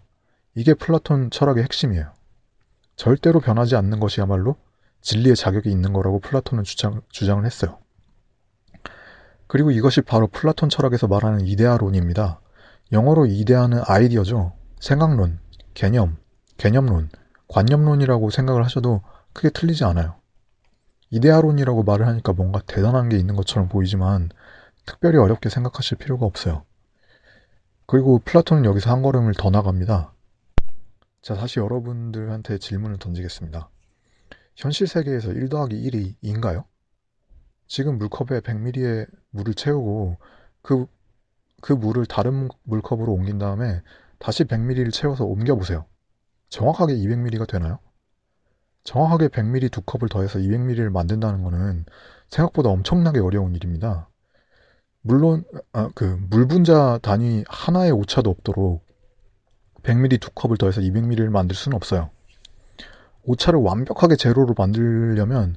이게 0.54 0.76
플라톤 0.76 1.32
철학의 1.32 1.64
핵심이에요. 1.64 2.12
절대로 2.96 3.40
변하지 3.40 3.76
않는 3.76 4.00
것이야말로 4.00 4.58
진리의 5.02 5.36
자격이 5.36 5.72
있는 5.72 5.92
거라고 5.92 6.20
플라톤은 6.20 6.64
주장, 6.64 7.02
주장을 7.10 7.44
했어요. 7.44 7.80
그리고 9.48 9.72
이것이 9.72 10.02
바로 10.02 10.28
플라톤 10.28 10.70
철학에서 10.70 11.08
말하는 11.08 11.42
이데아론입니다. 11.48 12.40
영어로 12.92 13.26
이데아는 13.26 13.82
아이디어죠. 13.88 14.54
생각론, 14.80 15.40
개념, 15.74 16.18
개념론, 16.58 17.10
관념론이라고 17.54 18.32
생각을 18.32 18.66
하셔도 18.66 19.02
크게 19.32 19.52
틀리지 19.52 19.84
않아요. 19.86 20.16
이데아론이라고 21.12 21.84
말을 21.84 22.08
하니까 22.08 22.34
뭔가 22.34 22.60
대단한 22.66 23.10
게 23.10 23.18
있는 23.18 23.36
것처럼 23.36 23.70
보이지만 23.70 24.30
특별히 24.88 25.20
어렵게 25.20 25.50
생각하실 25.50 26.00
필요가 26.00 26.26
없어요. 26.26 26.66
그리고 27.86 28.20
플라톤은 28.26 28.66
여기서 28.66 28.90
한 28.90 29.04
걸음을 29.04 29.34
더 29.38 29.52
나갑니다. 29.52 30.14
자, 31.22 31.36
다시 31.36 31.60
여러분들한테 31.60 32.58
질문을 32.58 32.98
던지겠습니다. 32.98 33.70
현실 34.56 34.88
세계에서 34.88 35.32
1 35.32 35.50
더하기 35.50 35.76
1이 35.76 36.16
2인가요? 36.24 36.66
지금 37.68 38.00
물컵에 38.00 38.40
100ml의 38.42 39.08
물을 39.30 39.54
채우고 39.54 40.18
그, 40.64 40.88
그 41.62 41.74
물을 41.74 42.06
다른 42.08 42.50
물컵으로 42.64 43.14
옮긴 43.14 43.38
다음에 43.38 43.84
다시 44.18 44.44
100ml를 44.44 44.92
채워서 44.92 45.26
옮겨보세요. 45.26 45.86
정확하게 46.54 46.94
200ml가 46.94 47.48
되나요? 47.48 47.80
정확하게 48.84 49.30
100ml 49.30 49.72
두 49.72 49.82
컵을 49.82 50.08
더해서 50.08 50.38
200ml를 50.38 50.90
만든다는 50.92 51.42
것은 51.44 51.86
생각보다 52.30 52.70
엄청나게 52.70 53.20
어려운 53.22 53.56
일입니다. 53.56 54.08
물론 55.02 55.44
아, 55.74 55.90
그 55.96 56.18
물 56.30 56.48
분자 56.48 57.00
단위 57.02 57.44
하나의 57.48 57.92
오차도 57.92 58.30
없도록 58.30 58.86
100ml 59.82 60.22
두 60.22 60.30
컵을 60.32 60.58
더해서 60.58 60.80
200ml를 60.82 61.30
만들 61.30 61.56
수는 61.56 61.76
없어요. 61.76 62.12
오차를 63.24 63.60
완벽하게 63.60 64.16
제로로 64.16 64.54
만들려면 64.56 65.56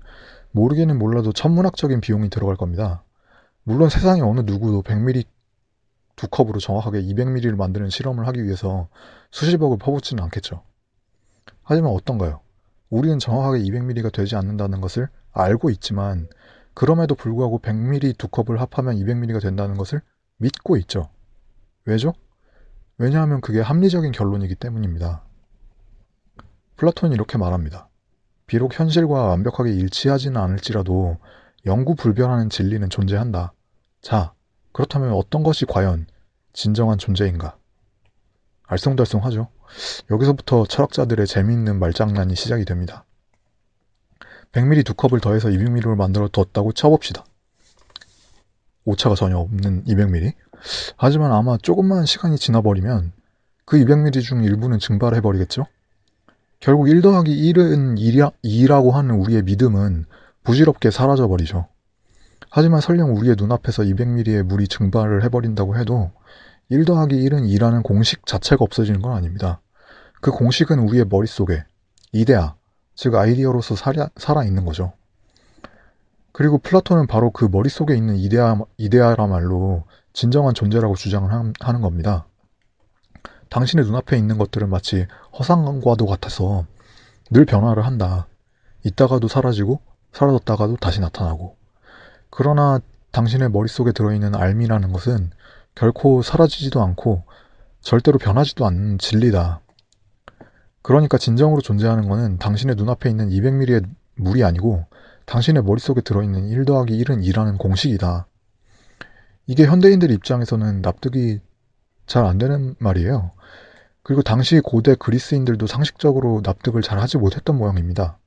모르기는 0.52 0.98
몰라도 0.98 1.32
천문학적인 1.32 2.00
비용이 2.00 2.30
들어갈 2.30 2.56
겁니다. 2.56 3.04
물론 3.64 3.90
세상에 3.90 4.22
어느 4.22 4.40
누구도 4.40 4.82
100ml 4.82 5.24
두 6.16 6.26
컵으로 6.28 6.58
정확하게 6.58 7.02
200ml를 7.02 7.56
만드는 7.56 7.90
실험을 7.90 8.26
하기 8.28 8.42
위해서 8.44 8.88
수십억을 9.30 9.76
퍼붓지는 9.76 10.24
않겠죠. 10.24 10.62
하지만 11.68 11.90
어떤가요? 11.90 12.40
우리는 12.90 13.18
정확하게 13.18 13.58
200ml가 13.58 14.12
되지 14.12 14.36
않는다는 14.36 14.80
것을 14.80 15.08
알고 15.32 15.70
있지만 15.70 16.28
그럼에도 16.74 17.16
불구하고 17.16 17.58
100ml 17.58 18.16
두 18.16 18.28
컵을 18.28 18.60
합하면 18.60 18.94
200ml가 18.96 19.42
된다는 19.42 19.76
것을 19.76 20.00
믿고 20.36 20.76
있죠. 20.76 21.10
왜죠? 21.84 22.14
왜냐하면 22.98 23.40
그게 23.40 23.60
합리적인 23.60 24.12
결론이기 24.12 24.54
때문입니다. 24.54 25.22
플라톤이 26.76 27.12
이렇게 27.14 27.36
말합니다. 27.36 27.88
비록 28.46 28.78
현실과 28.78 29.24
완벽하게 29.24 29.72
일치하지는 29.72 30.40
않을지라도 30.40 31.18
영구 31.66 31.96
불변하는 31.96 32.48
진리는 32.48 32.88
존재한다. 32.88 33.52
자, 34.02 34.34
그렇다면 34.70 35.12
어떤 35.14 35.42
것이 35.42 35.66
과연 35.66 36.06
진정한 36.52 36.96
존재인가? 36.96 37.56
알쏭달쏭하죠. 38.68 39.48
여기서부터 40.10 40.66
철학자들의 40.66 41.26
재미있는 41.26 41.78
말장난이 41.78 42.34
시작이 42.34 42.64
됩니다. 42.64 43.04
100ml 44.52 44.84
두 44.84 44.94
컵을 44.94 45.20
더해서 45.20 45.48
200ml를 45.48 45.96
만들어 45.96 46.28
뒀다고 46.28 46.72
쳐봅시다. 46.72 47.24
오차가 48.84 49.14
전혀 49.14 49.36
없는 49.36 49.84
200ml. 49.84 50.32
하지만 50.96 51.32
아마 51.32 51.58
조금만 51.58 52.06
시간이 52.06 52.38
지나버리면 52.38 53.12
그 53.64 53.76
200ml 53.78 54.22
중 54.22 54.44
일부는 54.44 54.78
증발을 54.78 55.16
해버리겠죠? 55.18 55.66
결국 56.60 56.88
1 56.88 57.02
더하기 57.02 57.52
1은 57.52 57.98
2라 58.42 58.82
고 58.82 58.92
하는 58.92 59.16
우리의 59.16 59.42
믿음은 59.42 60.06
부질없게 60.44 60.90
사라져버리죠. 60.90 61.66
하지만 62.48 62.80
설령 62.80 63.14
우리의 63.16 63.36
눈앞에서 63.36 63.82
200ml의 63.82 64.42
물이 64.44 64.68
증발을 64.68 65.24
해버린다고 65.24 65.76
해도 65.76 66.12
1 66.68 66.84
더하기 66.84 67.14
1은 67.14 67.48
2라는 67.48 67.84
공식 67.84 68.26
자체가 68.26 68.64
없어지는 68.64 69.00
건 69.00 69.12
아닙니다. 69.12 69.60
그 70.20 70.32
공식은 70.32 70.80
우리의 70.80 71.04
머릿속에 71.08 71.64
이데아, 72.12 72.56
즉 72.96 73.14
아이디어로서 73.14 73.76
살아, 73.76 74.08
살아 74.16 74.44
있는 74.44 74.64
거죠. 74.64 74.92
그리고 76.32 76.58
플라톤은 76.58 77.06
바로 77.06 77.30
그 77.30 77.44
머릿속에 77.44 77.96
있는 77.96 78.16
이데아, 78.16 78.58
이데아라말로 78.78 79.84
진정한 80.12 80.54
존재라고 80.54 80.96
주장을 80.96 81.30
하는 81.60 81.80
겁니다. 81.80 82.26
당신의 83.48 83.84
눈앞에 83.84 84.18
있는 84.18 84.36
것들은 84.36 84.68
마치 84.68 85.06
허상과도 85.38 86.06
같아서 86.06 86.66
늘 87.30 87.44
변화를 87.44 87.86
한다. 87.86 88.26
있다가도 88.82 89.28
사라지고 89.28 89.80
사라졌다가도 90.12 90.76
다시 90.76 91.00
나타나고. 91.00 91.56
그러나 92.30 92.80
당신의 93.12 93.50
머릿속에 93.50 93.92
들어있는 93.92 94.34
알미라는 94.34 94.92
것은 94.92 95.30
결코 95.76 96.22
사라지지도 96.22 96.82
않고 96.82 97.24
절대로 97.80 98.18
변하지도 98.18 98.66
않는 98.66 98.98
진리다. 98.98 99.60
그러니까 100.82 101.18
진정으로 101.18 101.60
존재하는 101.60 102.08
것은 102.08 102.38
당신의 102.38 102.74
눈앞에 102.74 103.08
있는 103.08 103.28
200ml의 103.28 103.88
물이 104.16 104.42
아니고 104.42 104.86
당신의 105.26 105.62
머릿속에 105.62 106.00
들어있는 106.00 106.48
1 106.48 106.64
더하기 106.64 107.04
1은 107.04 107.22
2라는 107.24 107.58
공식이다. 107.58 108.26
이게 109.46 109.66
현대인들 109.66 110.10
입장에서는 110.10 110.82
납득이 110.82 111.40
잘 112.06 112.24
안 112.24 112.38
되는 112.38 112.74
말이에요. 112.78 113.32
그리고 114.02 114.22
당시 114.22 114.60
고대 114.60 114.94
그리스인들도 114.94 115.66
상식적으로 115.66 116.40
납득을 116.44 116.80
잘 116.82 117.00
하지 117.00 117.18
못했던 117.18 117.58
모양입니다. 117.58 118.18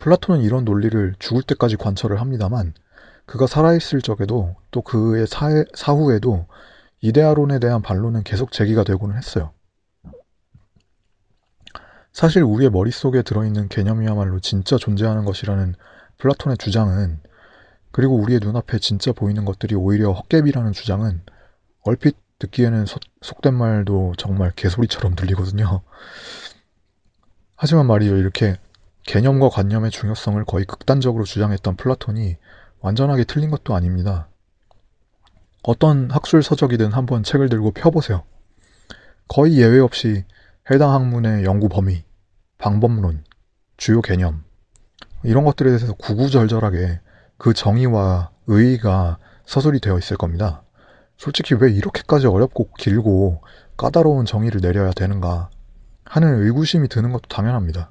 플라톤은 0.00 0.42
이런 0.42 0.64
논리를 0.64 1.14
죽을 1.18 1.42
때까지 1.42 1.76
관철을 1.76 2.20
합니다만 2.20 2.74
그가 3.30 3.46
살아있을 3.46 4.02
적에도 4.02 4.56
또 4.72 4.82
그의 4.82 5.24
사회, 5.28 5.64
사후에도 5.72 6.48
이데아론에 7.00 7.60
대한 7.60 7.80
반론은 7.80 8.24
계속 8.24 8.50
제기가 8.50 8.82
되고는 8.82 9.16
했어요. 9.16 9.52
사실 12.12 12.42
우리의 12.42 12.70
머릿속에 12.70 13.22
들어있는 13.22 13.68
개념이야말로 13.68 14.40
진짜 14.40 14.76
존재하는 14.76 15.24
것이라는 15.24 15.76
플라톤의 16.18 16.58
주장은 16.58 17.20
그리고 17.92 18.16
우리의 18.16 18.40
눈앞에 18.42 18.80
진짜 18.80 19.12
보이는 19.12 19.44
것들이 19.44 19.76
오히려 19.76 20.10
헛개비라는 20.10 20.72
주장은 20.72 21.22
얼핏 21.82 22.16
듣기에는 22.40 22.86
소, 22.86 22.98
속된 23.22 23.54
말로 23.54 24.14
정말 24.18 24.50
개소리처럼 24.56 25.14
들리거든요. 25.14 25.82
하지만 27.54 27.86
말이죠. 27.86 28.16
이렇게 28.16 28.56
개념과 29.04 29.50
관념의 29.50 29.92
중요성을 29.92 30.44
거의 30.46 30.64
극단적으로 30.64 31.22
주장했던 31.22 31.76
플라톤이 31.76 32.36
완전하게 32.80 33.24
틀린 33.24 33.50
것도 33.50 33.74
아닙니다. 33.74 34.28
어떤 35.62 36.10
학술 36.10 36.42
서적이든 36.42 36.92
한번 36.92 37.22
책을 37.22 37.48
들고 37.48 37.72
펴보세요. 37.72 38.24
거의 39.28 39.58
예외 39.58 39.78
없이 39.78 40.24
해당 40.70 40.92
학문의 40.92 41.44
연구 41.44 41.68
범위, 41.68 42.04
방법론, 42.58 43.24
주요 43.76 44.00
개념, 44.00 44.44
이런 45.22 45.44
것들에 45.44 45.68
대해서 45.68 45.92
구구절절하게 45.94 47.00
그 47.36 47.52
정의와 47.52 48.30
의의가 48.46 49.18
서술이 49.44 49.80
되어 49.80 49.98
있을 49.98 50.16
겁니다. 50.16 50.62
솔직히 51.16 51.54
왜 51.54 51.70
이렇게까지 51.70 52.26
어렵고 52.26 52.70
길고 52.78 53.42
까다로운 53.76 54.24
정의를 54.24 54.60
내려야 54.60 54.92
되는가 54.92 55.50
하는 56.04 56.42
의구심이 56.42 56.88
드는 56.88 57.12
것도 57.12 57.28
당연합니다. 57.28 57.90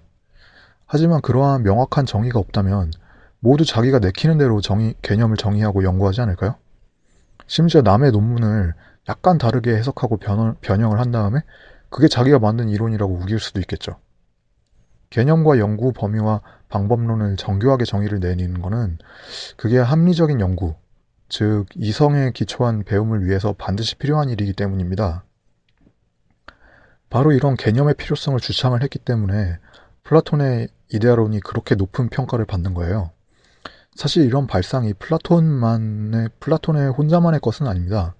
하지만 0.86 1.22
그러한 1.22 1.64
명확한 1.64 2.06
정의가 2.06 2.40
없다면 2.40 2.92
모두 3.40 3.66
자기가 3.66 4.00
내키는 4.00 4.38
대로 4.38 4.62
정의, 4.62 4.96
개념을 5.02 5.38
정의하고 5.38 5.84
연구하지 5.84 6.22
않을까요? 6.22 6.56
심지어 7.48 7.82
남의 7.82 8.12
논문을 8.12 8.74
약간 9.08 9.38
다르게 9.38 9.76
해석하고 9.76 10.18
변, 10.18 10.56
변형을 10.62 11.00
한 11.00 11.12
다음에 11.12 11.42
그게 11.90 12.08
자기가 12.08 12.40
만든 12.40 12.70
이론이라고 12.70 13.14
우길 13.14 13.40
수도 13.40 13.60
있겠죠. 13.60 13.98
개념과 15.10 15.58
연구 15.58 15.92
범위와 15.92 16.42
방법론을 16.70 17.38
정교하게 17.38 17.86
정의를 17.86 18.20
내리는 18.20 18.62
것은 18.62 19.00
그게 19.58 19.80
합리적인 19.80 20.40
연구, 20.40 20.76
즉 21.30 21.66
이성에 21.76 22.32
기초한 22.32 22.84
배움을 22.84 23.26
위해서 23.26 23.54
반드시 23.54 23.96
필요한 23.96 24.30
일이기 24.30 24.54
때문입니다. 24.54 25.24
바로 27.10 27.32
이런 27.32 27.56
개념의 27.56 27.96
필요성을 27.96 28.40
주창을 28.40 28.84
했기 28.84 29.00
때문에 29.00 29.58
플라톤의 30.04 30.68
이데아론이 30.94 31.40
그렇게 31.40 31.74
높은 31.74 32.10
평가를 32.10 32.46
받는 32.46 32.76
거예요. 32.76 33.12
사실 34.00 34.24
이런 34.24 34.48
발상이 34.48 34.94
플라톤만의 34.94 36.30
플라톤의 36.40 36.92
혼자만의 36.92 37.42
것은 37.42 37.68
아닙니다. 37.68 38.16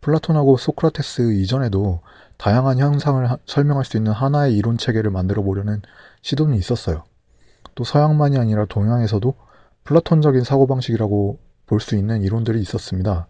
플라톤하고 0.00 0.56
소크라테스 0.56 1.34
이전에도 1.34 2.00
다양한 2.38 2.78
현상을 2.78 3.28
설명할 3.44 3.84
수 3.84 3.98
있는 3.98 4.12
하나의 4.12 4.56
이론 4.56 4.78
체계를 4.78 5.10
만들어 5.10 5.42
보려는 5.42 5.82
시도는 6.22 6.56
있었어요. 6.56 7.04
또 7.74 7.84
서양만이 7.84 8.38
아니라 8.38 8.64
동양에서도 8.64 9.34
플라톤적인 9.84 10.44
사고방식이라고 10.44 11.38
볼 11.66 11.80
수 11.80 11.94
있는 11.94 12.22
이론들이 12.22 12.58
있었습니다. 12.62 13.26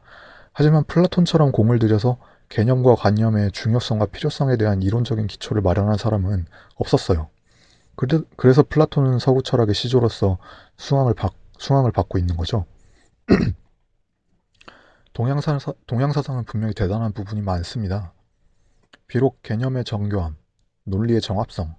하지만 0.53 0.85
플라톤처럼 0.85 1.51
공을 1.51 1.81
들여서 1.81 2.19
개념과 2.49 2.95
관념의 2.95 3.51
중요성과 3.51 4.07
필요성에 4.07 4.57
대한 4.57 4.83
이론적인 4.83 5.27
기초를 5.27 5.63
마련한 5.63 5.97
사람은 5.97 6.47
없었어요. 6.77 7.29
그래서 8.37 8.63
플라톤은 8.69 9.19
서구 9.19 9.43
철학의 9.43 9.75
시조로서 9.75 10.39
수강을, 10.77 11.15
받, 11.15 11.33
수강을 11.59 11.93
받고 11.93 12.19
있는 12.19 12.37
거죠. 12.37 12.65
동양사, 15.13 15.59
동양사상은 15.87 16.45
분명히 16.45 16.75
대단한 16.75 17.13
부분이 17.13 17.43
많습니다. 17.43 18.13
비록 19.07 19.43
개념의 19.43 19.85
정교함, 19.85 20.37
논리의 20.85 21.21
정합성, 21.21 21.75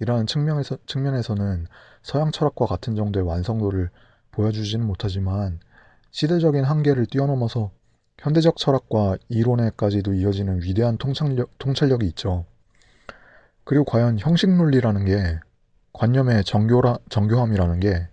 이러한 0.00 0.26
측면에서, 0.26 0.78
측면에서는 0.86 1.66
서양 2.02 2.30
철학과 2.30 2.66
같은 2.66 2.94
정도의 2.94 3.26
완성도를 3.26 3.90
보여주지는 4.30 4.86
못하지만 4.86 5.60
시대적인 6.10 6.64
한계를 6.64 7.06
뛰어넘어서 7.06 7.72
현대적 8.18 8.56
철학과 8.56 9.16
이론에까지도 9.28 10.14
이어지는 10.14 10.62
위대한 10.62 10.98
통찰력, 10.98 11.58
통찰력이 11.58 12.06
있죠. 12.08 12.46
그리고 13.64 13.84
과연 13.84 14.18
형식 14.18 14.50
논리라는 14.50 15.04
게 15.04 15.38
관념의 15.92 16.44
정교라, 16.44 16.98
정교함이라는 17.10 17.80
게 17.80 18.08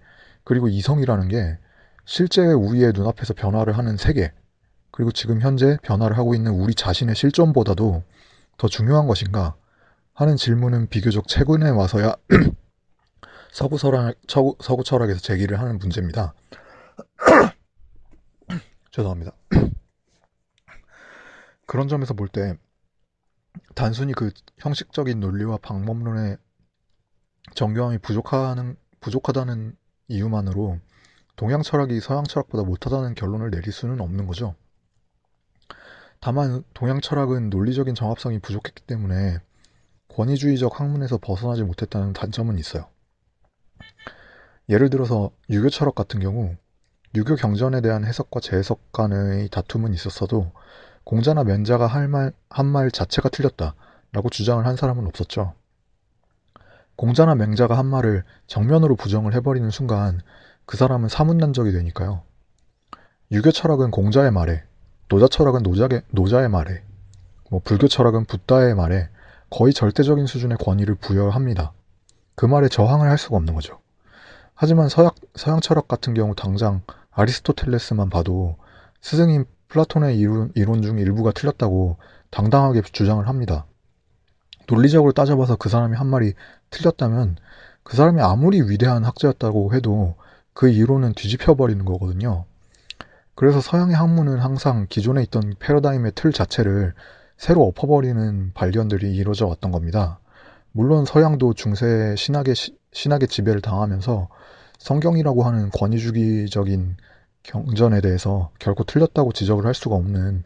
그리고 0.46 0.70
이성이라는 0.70 1.28
게 1.28 1.58
실제 2.06 2.46
우리의 2.46 2.94
눈앞에서 2.94 3.34
변화를 3.34 3.78
하는 3.78 3.98
세계 3.98 4.32
그리고 4.92 5.12
지금 5.12 5.42
현재 5.42 5.78
변화를 5.82 6.18
하고 6.18 6.34
있는 6.34 6.54
우리 6.54 6.74
자신의 6.74 7.16
실존보다도 7.16 8.04
더 8.58 8.68
중요한 8.70 9.08
것인가 9.08 9.56
하는 10.14 10.38
질문은 10.38 10.88
비교적 10.88 11.28
최근에 11.28 11.72
와서야 11.72 12.16
서구, 13.52 13.78
철학, 13.78 14.16
서구, 14.28 14.84
철학에서 14.84 15.20
제기를 15.20 15.60
하는 15.60 15.80
문제입니다. 15.80 16.34
죄송합니다. 18.92 19.34
그런 21.66 21.90
점에서 21.90 22.14
볼 22.14 22.30
때 22.30 22.56
단순히 23.74 24.14
그 24.14 24.32
형식적인 24.60 25.20
논리와 25.20 25.58
방법론의 25.58 26.38
정교함이 27.56 27.98
부족하는, 28.00 28.76
부족하다는 29.00 29.76
이유만으로 30.08 30.80
동양 31.36 31.62
철학이 31.62 32.00
서양 32.00 32.24
철학보다 32.24 32.64
못하다는 32.64 33.16
결론을 33.16 33.52
내릴 33.52 33.72
수는 33.72 34.00
없는 34.02 34.28
거죠. 34.28 34.56
다만 36.20 36.64
동양 36.74 37.02
철학은 37.02 37.50
논리적인 37.50 37.94
정합성이 37.96 38.40
부족했기 38.40 38.84
때문에 38.84 39.38
권위주의적 40.08 40.80
학문에서 40.80 41.18
벗어나지 41.18 41.64
못했다는 41.64 42.14
단점은 42.14 42.58
있어요. 42.58 42.88
예를 44.70 44.90
들어서 44.90 45.32
유교 45.50 45.70
철학 45.70 45.94
같은 45.96 46.20
경우 46.20 46.56
유교 47.16 47.36
경전에 47.36 47.82
대한 47.82 48.04
해석과 48.06 48.40
재해석 48.40 48.92
간의 48.92 49.50
다툼은 49.50 49.94
있었어도 49.94 50.52
공자나 51.04 51.44
면자가 51.44 51.86
할 51.88 52.08
말, 52.08 52.34
한 52.50 52.66
말 52.68 52.92
자체가 52.92 53.30
틀렸다라고 53.30 54.30
주장을 54.32 54.66
한 54.66 54.76
사람은 54.76 55.06
없었죠. 55.08 55.54
공자나 56.96 57.36
맹자가 57.36 57.78
한 57.78 57.86
말을 57.86 58.24
정면으로 58.48 58.96
부정을 58.96 59.34
해버리는 59.34 59.70
순간 59.70 60.22
그 60.66 60.78
사람은 60.78 61.10
사문난적이 61.10 61.72
되니까요. 61.72 62.22
유교 63.32 63.52
철학은 63.52 63.92
공자의 63.92 64.32
말에, 64.32 64.64
노자 65.08 65.28
철학은 65.28 65.64
노자의, 65.64 66.02
노자의 66.10 66.50
말에, 66.50 66.84
뭐 67.50 67.62
불교 67.64 67.88
철학은 67.88 68.26
붓다의 68.26 68.76
말에 68.76 69.10
거의 69.50 69.74
절대적인 69.74 70.26
수준의 70.26 70.58
권위를 70.58 70.96
부여합니다. 70.96 71.74
그 72.36 72.46
말에 72.46 72.68
저항을 72.68 73.10
할 73.10 73.18
수가 73.18 73.38
없는 73.38 73.54
거죠. 73.54 73.80
하지만 74.54 74.90
서양, 74.90 75.12
서양 75.36 75.60
철학 75.60 75.88
같은 75.88 76.14
경우 76.14 76.34
당장 76.36 76.82
아리스토텔레스만 77.12 78.10
봐도 78.10 78.58
스승인 79.02 79.46
플라톤의 79.68 80.18
이론, 80.18 80.52
이론 80.56 80.82
중 80.82 81.00
일부가 81.00 81.32
틀렸다고 81.32 81.98
당당하게 82.30 82.82
주장을 82.82 83.26
합니다. 83.28 83.66
논리적으로 84.68 85.12
따져봐서 85.12 85.56
그 85.58 85.70
사람이 85.70 85.96
한 85.96 86.08
말이 86.08 86.34
틀렸다면 86.70 87.38
그 87.84 87.96
사람이 87.96 88.22
아무리 88.22 88.62
위대한 88.62 89.04
학자였다고 89.04 89.74
해도 89.74 90.16
그 90.54 90.70
이론은 90.70 91.14
뒤집혀버리는 91.14 91.84
거거든요. 91.86 92.46
그래서 93.36 93.60
서양의 93.60 93.96
학문은 93.96 94.40
항상 94.40 94.88
기존에 94.90 95.22
있던 95.24 95.56
패러다임의 95.60 96.14
틀 96.16 96.32
자체를 96.32 96.94
새로 97.38 97.64
엎어버리는 97.64 98.52
발견들이 98.54 99.14
이루어져 99.14 99.46
왔던 99.48 99.72
겁니다. 99.72 100.20
물론 100.72 101.06
서양도 101.06 101.54
중세 101.54 102.16
신학의 102.18 102.56
시, 102.56 102.78
신학의 102.94 103.28
지배를 103.28 103.62
당하면서 103.62 104.30
성경이라고 104.78 105.44
하는 105.44 105.70
권위주기적인 105.70 106.98
경전에 107.44 108.02
대해서 108.02 108.52
결코 108.60 108.84
틀렸다고 108.84 109.32
지적을 109.34 109.66
할 109.66 109.74
수가 109.74 109.96
없는 109.96 110.44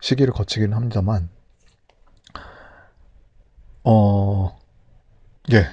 시기를 0.00 0.32
거치기는 0.32 0.74
합니다만, 0.74 1.28
어, 3.84 4.58
예. 5.52 5.66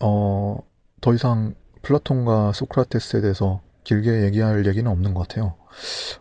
어, 0.00 0.58
더 1.00 1.14
이상 1.14 1.54
플라톤과 1.82 2.52
소크라테스에 2.52 3.20
대해서 3.20 3.60
길게 3.84 4.24
얘기할 4.24 4.66
얘기는 4.66 4.90
없는 4.90 5.14
것 5.14 5.28
같아요. 5.28 5.54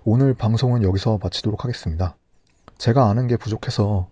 오늘 0.03 0.33
방송은 0.33 0.83
여기서 0.83 1.19
마치도록 1.21 1.63
하겠습니다. 1.63 2.15
제가 2.77 3.09
아는 3.09 3.27
게 3.27 3.37
부족해서 3.37 4.09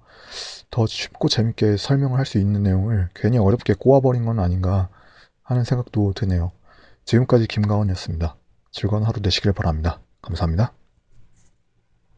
더 0.71 0.87
쉽고 0.87 1.29
재밌게 1.29 1.77
설명을 1.77 2.19
할 2.19 2.25
수 2.25 2.39
있는 2.39 2.63
내용을 2.63 3.09
괜히 3.15 3.37
어렵게 3.37 3.75
꼬아버린 3.75 4.25
건 4.25 4.39
아닌가 4.39 4.89
하는 5.43 5.63
생각도 5.63 6.13
드네요. 6.13 6.51
지금까지 7.05 7.47
김가원이었습니다. 7.47 8.35
즐거운 8.71 9.03
하루 9.03 9.21
되시길 9.21 9.53
바랍니다. 9.53 10.01
감사합니다. 10.21 10.73